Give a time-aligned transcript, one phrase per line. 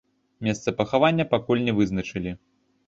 [0.47, 2.37] Месца пахавання пакуль не вызначылі.